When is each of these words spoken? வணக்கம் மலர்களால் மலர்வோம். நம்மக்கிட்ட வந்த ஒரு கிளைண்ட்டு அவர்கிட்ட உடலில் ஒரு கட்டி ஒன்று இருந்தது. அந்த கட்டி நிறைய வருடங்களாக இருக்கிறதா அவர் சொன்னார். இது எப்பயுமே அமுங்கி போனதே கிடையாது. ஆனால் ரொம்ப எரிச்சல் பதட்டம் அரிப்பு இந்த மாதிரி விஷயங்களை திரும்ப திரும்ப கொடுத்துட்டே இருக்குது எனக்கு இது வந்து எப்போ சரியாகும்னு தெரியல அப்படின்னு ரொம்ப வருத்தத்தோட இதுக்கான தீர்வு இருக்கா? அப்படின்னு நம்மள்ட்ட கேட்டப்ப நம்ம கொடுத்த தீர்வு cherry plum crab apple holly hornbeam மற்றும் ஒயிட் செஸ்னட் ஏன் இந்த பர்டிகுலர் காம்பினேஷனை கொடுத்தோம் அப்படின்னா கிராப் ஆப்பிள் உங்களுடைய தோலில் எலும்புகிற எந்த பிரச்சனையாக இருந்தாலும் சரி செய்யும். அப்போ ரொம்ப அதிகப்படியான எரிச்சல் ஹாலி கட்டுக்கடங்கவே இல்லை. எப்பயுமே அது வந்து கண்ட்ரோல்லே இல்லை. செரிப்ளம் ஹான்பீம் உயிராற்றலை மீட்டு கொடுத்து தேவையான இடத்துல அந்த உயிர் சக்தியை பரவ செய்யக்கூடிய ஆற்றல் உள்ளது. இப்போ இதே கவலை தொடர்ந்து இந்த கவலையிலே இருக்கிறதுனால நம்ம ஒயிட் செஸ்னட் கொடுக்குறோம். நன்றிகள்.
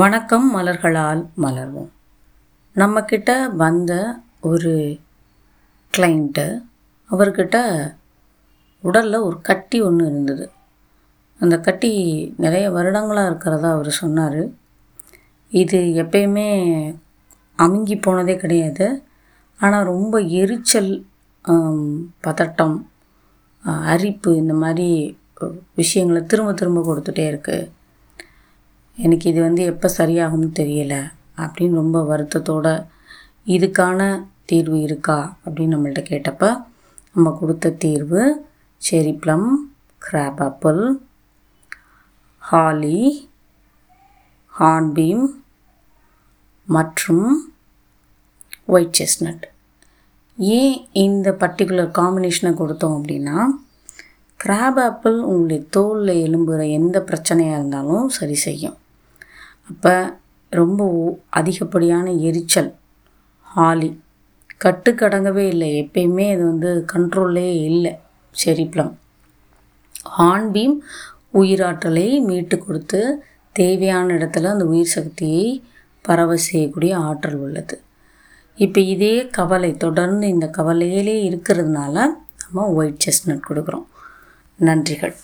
வணக்கம் 0.00 0.46
மலர்களால் 0.54 1.20
மலர்வோம். 1.42 1.90
நம்மக்கிட்ட 2.76 3.30
வந்த 3.60 3.92
ஒரு 4.48 4.72
கிளைண்ட்டு 5.94 6.44
அவர்கிட்ட 7.10 7.56
உடலில் 8.84 9.24
ஒரு 9.26 9.36
கட்டி 9.48 9.78
ஒன்று 9.86 10.08
இருந்தது. 10.10 10.46
அந்த 11.40 11.56
கட்டி 11.68 11.92
நிறைய 12.44 12.66
வருடங்களாக 12.76 13.30
இருக்கிறதா 13.30 13.70
அவர் 13.76 13.90
சொன்னார். 14.00 14.42
இது 15.62 15.80
எப்பயுமே 16.04 16.48
அமுங்கி 17.58 17.98
போனதே 18.08 18.36
கிடையாது. 18.44 18.88
ஆனால் 19.60 19.88
ரொம்ப 19.92 20.20
எரிச்சல் 20.42 20.92
பதட்டம் 22.28 22.76
அரிப்பு 23.94 24.32
இந்த 24.42 24.56
மாதிரி 24.64 24.90
விஷயங்களை 25.82 26.22
திரும்ப 26.32 26.52
திரும்ப 26.60 26.86
கொடுத்துட்டே 26.90 27.26
இருக்குது 27.32 27.70
எனக்கு 28.96 29.30
இது 29.30 29.40
வந்து 29.40 29.62
எப்போ 29.62 29.90
சரியாகும்னு 29.98 30.48
தெரியல 30.58 30.94
அப்படின்னு 31.36 31.74
ரொம்ப 31.74 32.00
வருத்தத்தோட 32.02 32.68
இதுக்கான 33.46 34.00
தீர்வு 34.44 34.80
இருக்கா? 34.80 35.36
அப்படின்னு 35.44 35.74
நம்மள்ட்ட 35.74 36.02
கேட்டப்ப 36.10 36.44
நம்ம 37.12 37.36
கொடுத்த 37.40 37.70
தீர்வு 37.70 38.22
cherry 38.90 39.18
plum 39.18 39.48
crab 40.02 40.40
apple 40.42 40.80
holly 42.42 43.00
hornbeam 44.54 45.24
மற்றும் 46.68 47.26
ஒயிட் 48.66 48.96
செஸ்னட் 48.98 49.44
ஏன் 50.38 50.86
இந்த 50.92 51.30
பர்டிகுலர் 51.40 51.96
காம்பினேஷனை 51.98 52.52
கொடுத்தோம் 52.60 52.96
அப்படின்னா 52.96 53.36
கிராப் 54.44 54.80
ஆப்பிள் 54.80 55.20
உங்களுடைய 55.20 55.60
தோலில் 55.76 56.22
எலும்புகிற 56.26 56.70
எந்த 56.70 57.04
பிரச்சனையாக 57.06 57.58
இருந்தாலும் 57.58 58.08
சரி 58.08 58.34
செய்யும். 58.34 58.76
அப்போ 59.68 60.18
ரொம்ப 60.50 60.82
அதிகப்படியான 61.30 62.12
எரிச்சல் 62.12 62.74
ஹாலி 63.56 63.98
கட்டுக்கடங்கவே 64.64 65.44
இல்லை. 65.46 65.70
எப்பயுமே 65.82 66.26
அது 66.32 66.44
வந்து 66.44 66.84
கண்ட்ரோல்லே 66.92 67.48
இல்லை. 67.62 67.98
செரிப்ளம் 68.44 68.92
ஹான்பீம் 70.18 70.76
உயிராற்றலை 71.34 72.20
மீட்டு 72.20 72.58
கொடுத்து 72.58 73.24
தேவையான 73.52 74.14
இடத்துல 74.14 74.44
அந்த 74.44 74.64
உயிர் 74.64 74.94
சக்தியை 74.96 75.64
பரவ 76.00 76.36
செய்யக்கூடிய 76.36 76.98
ஆற்றல் 76.98 77.34
உள்ளது. 77.34 77.80
இப்போ 78.56 78.80
இதே 78.80 79.26
கவலை 79.26 79.76
தொடர்ந்து 79.76 80.28
இந்த 80.28 80.46
கவலையிலே 80.46 81.16
இருக்கிறதுனால 81.30 82.06
நம்ம 82.44 82.66
ஒயிட் 82.70 83.04
செஸ்னட் 83.06 83.40
கொடுக்குறோம். 83.48 83.86
நன்றிகள். 84.60 85.16